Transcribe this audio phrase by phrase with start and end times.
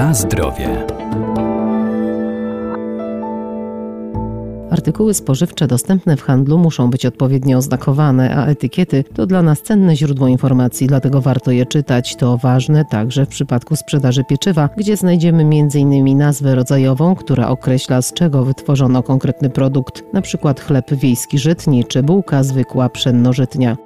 [0.00, 0.86] Na zdrowie.
[4.70, 9.96] Artykuły spożywcze dostępne w handlu muszą być odpowiednio oznakowane, a etykiety to dla nas cenne
[9.96, 12.16] źródło informacji, dlatego warto je czytać.
[12.16, 16.18] To ważne także w przypadku sprzedaży pieczywa, gdzie znajdziemy m.in.
[16.18, 20.54] nazwę rodzajową, która określa z czego wytworzono konkretny produkt, np.
[20.66, 23.76] chleb wiejski żytni czy bułka zwykła pszennożytnia.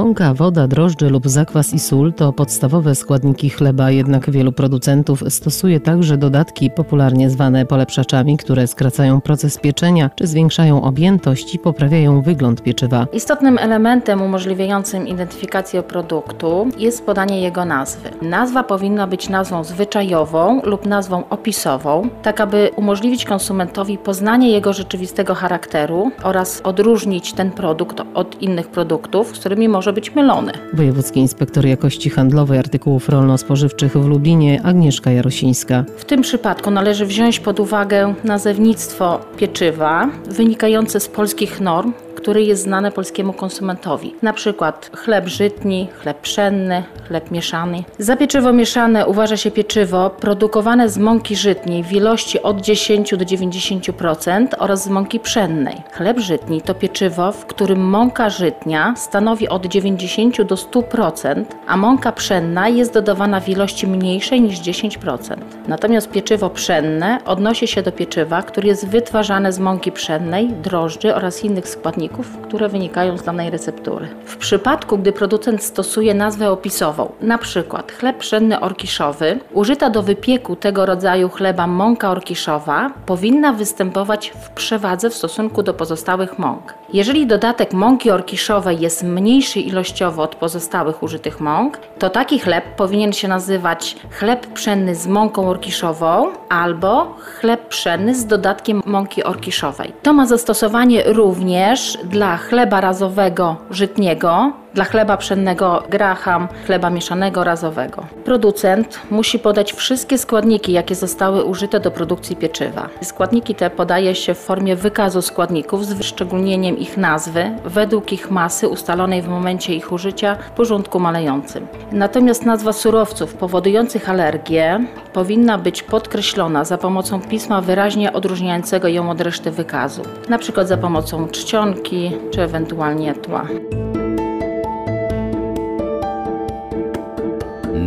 [0.00, 5.80] Mąka, woda, drożdże lub zakwas i sól to podstawowe składniki chleba, jednak wielu producentów stosuje
[5.80, 12.62] także dodatki popularnie zwane polepszaczami, które skracają proces pieczenia czy zwiększają objętość i poprawiają wygląd
[12.62, 13.06] pieczywa.
[13.12, 18.10] Istotnym elementem umożliwiającym identyfikację produktu jest podanie jego nazwy.
[18.22, 25.34] Nazwa powinna być nazwą zwyczajową lub nazwą opisową, tak aby umożliwić konsumentowi poznanie jego rzeczywistego
[25.34, 30.52] charakteru oraz odróżnić ten produkt od innych produktów, z którymi może może być mylony.
[30.72, 35.84] Wojewódzki Inspektor Jakości Handlowej Artykułów Rolno-Spożywczych w Lublinie Agnieszka Jarosińska.
[35.96, 42.62] W tym przypadku należy wziąć pod uwagę nazewnictwo pieczywa wynikające z polskich norm który jest
[42.62, 44.14] znany polskiemu konsumentowi.
[44.22, 47.84] Na przykład chleb żytni, chleb pszenny, chleb mieszany.
[47.98, 53.24] Za pieczywo mieszane uważa się pieczywo produkowane z mąki żytniej w ilości od 10 do
[53.24, 55.76] 90% oraz z mąki pszennej.
[55.92, 62.12] Chleb żytni to pieczywo, w którym mąka żytnia stanowi od 90 do 100%, a mąka
[62.12, 65.36] pszenna jest dodawana w ilości mniejszej niż 10%.
[65.68, 71.44] Natomiast pieczywo pszenne odnosi się do pieczywa, które jest wytwarzane z mąki pszennej, drożdży oraz
[71.44, 72.09] innych składników
[72.42, 74.08] które wynikają z danej receptury.
[74.24, 80.56] W przypadku, gdy producent stosuje nazwę opisową, na przykład chleb pszenny orkiszowy, użyta do wypieku
[80.56, 86.79] tego rodzaju chleba mąka orkiszowa powinna występować w przewadze w stosunku do pozostałych mąk.
[86.92, 93.12] Jeżeli dodatek mąki orkiszowej jest mniejszy ilościowo od pozostałych użytych mąk, to taki chleb powinien
[93.12, 99.92] się nazywać chleb pszenny z mąką orkiszową albo chleb pszenny z dodatkiem mąki orkiszowej.
[100.02, 108.06] To ma zastosowanie również dla chleba razowego żytniego, dla chleba pszennego graham, chleba mieszanego razowego.
[108.24, 112.88] Producent musi podać wszystkie składniki, jakie zostały użyte do produkcji pieczywa.
[113.02, 118.68] Składniki te podaje się w formie wykazu składników z wyszczególnieniem ich nazwy według ich masy
[118.68, 121.66] ustalonej w momencie ich użycia w porządku malejącym.
[121.92, 124.80] Natomiast nazwa surowców powodujących alergię
[125.12, 130.02] powinna być podkreślona za pomocą pisma wyraźnie odróżniającego ją od reszty wykazu,
[130.40, 133.46] przykład za pomocą czcionki czy ewentualnie tła.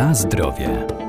[0.00, 0.99] Na zdrowie.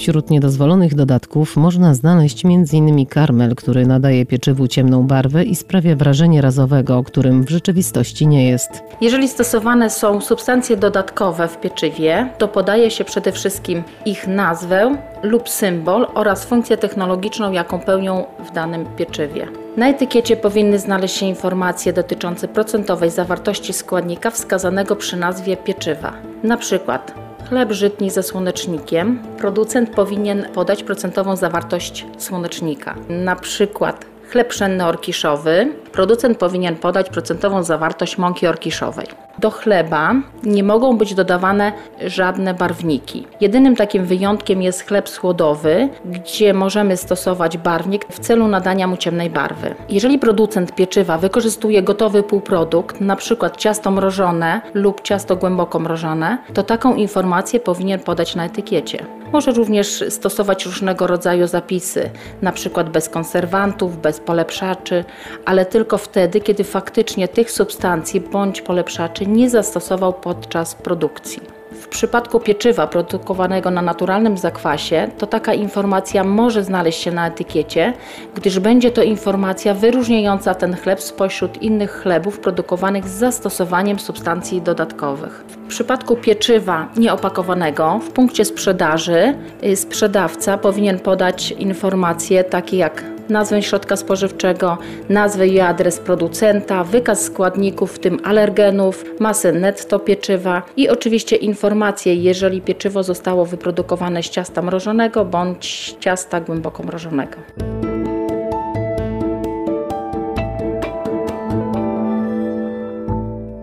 [0.00, 3.06] Wśród niedozwolonych dodatków można znaleźć m.in.
[3.06, 8.70] karmel, który nadaje pieczywu ciemną barwę i sprawia wrażenie razowego, którym w rzeczywistości nie jest.
[9.00, 15.48] Jeżeli stosowane są substancje dodatkowe w pieczywie, to podaje się przede wszystkim ich nazwę lub
[15.48, 19.48] symbol oraz funkcję technologiczną, jaką pełnią w danym pieczywie.
[19.76, 26.12] Na etykiecie powinny znaleźć się informacje dotyczące procentowej zawartości składnika wskazanego przy nazwie pieczywa.
[26.42, 32.94] Na przykład chleb żytni ze słonecznikiem, producent powinien podać procentową zawartość słonecznika.
[33.08, 39.06] Na przykład chleb pszenny orkiszowy, producent powinien podać procentową zawartość mąki orkiszowej.
[39.38, 41.72] Do chleba nie mogą być dodawane
[42.06, 43.26] żadne barwniki.
[43.40, 49.30] Jedynym takim wyjątkiem jest chleb słodowy, gdzie możemy stosować barwnik w celu nadania mu ciemnej
[49.30, 49.74] barwy.
[49.88, 53.50] Jeżeli producent pieczywa wykorzystuje gotowy półprodukt, np.
[53.56, 59.06] ciasto mrożone lub ciasto głęboko mrożone, to taką informację powinien podać na etykiecie.
[59.32, 62.10] Może również stosować różnego rodzaju zapisy,
[62.42, 62.84] np.
[62.84, 65.04] bez konserwantów, bez polepszaczy,
[65.44, 71.60] ale tylko wtedy, kiedy faktycznie tych substancji bądź polepszaczy nie zastosował podczas produkcji.
[71.72, 77.92] W przypadku pieczywa produkowanego na naturalnym zakwasie, to taka informacja może znaleźć się na etykiecie,
[78.34, 85.44] gdyż będzie to informacja wyróżniająca ten chleb spośród innych chlebów produkowanych z zastosowaniem substancji dodatkowych.
[85.48, 89.34] W przypadku pieczywa nieopakowanego w punkcie sprzedaży
[89.64, 94.78] y, sprzedawca powinien podać informacje takie jak nazwę środka spożywczego,
[95.08, 102.14] nazwę i adres producenta, wykaz składników, w tym alergenów, masę netto pieczywa i oczywiście informacje,
[102.14, 107.36] jeżeli pieczywo zostało wyprodukowane z ciasta mrożonego bądź ciasta głęboko mrożonego.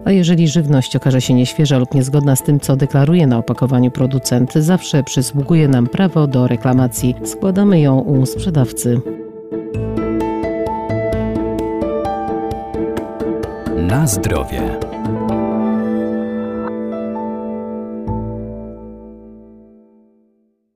[0.07, 4.53] A jeżeli żywność okaże się nieświeża lub niezgodna z tym, co deklaruje na opakowaniu producent,
[4.53, 7.15] zawsze przysługuje nam prawo do reklamacji.
[7.23, 9.01] Składamy ją u sprzedawcy.
[13.87, 14.79] Na zdrowie.